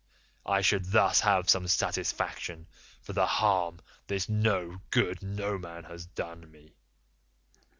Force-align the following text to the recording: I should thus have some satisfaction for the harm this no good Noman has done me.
I 0.47 0.61
should 0.61 0.85
thus 0.85 1.19
have 1.19 1.47
some 1.47 1.67
satisfaction 1.67 2.65
for 3.03 3.13
the 3.13 3.27
harm 3.27 3.81
this 4.07 4.27
no 4.27 4.81
good 4.89 5.21
Noman 5.21 5.83
has 5.83 6.07
done 6.07 6.49
me. 6.49 6.73